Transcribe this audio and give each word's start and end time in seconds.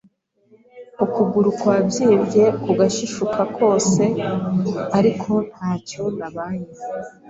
ukuguru 1.05 1.49
kwabyimbye 1.59 2.43
kugashishuka 2.63 3.39
kose 3.57 4.03
ariko 4.97 5.31
ntacyo 5.55 6.03
nabaye. 6.17 6.65